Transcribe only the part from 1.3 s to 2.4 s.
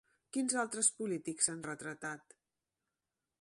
s'han retratat?